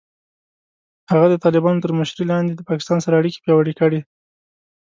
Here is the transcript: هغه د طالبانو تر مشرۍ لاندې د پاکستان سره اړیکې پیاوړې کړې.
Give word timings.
هغه 1.11 1.27
د 1.29 1.35
طالبانو 1.43 1.83
تر 1.83 1.91
مشرۍ 1.99 2.23
لاندې 2.31 2.53
د 2.53 2.61
پاکستان 2.69 2.99
سره 3.05 3.17
اړیکې 3.19 3.39
پیاوړې 3.43 3.73
کړې. 3.79 3.99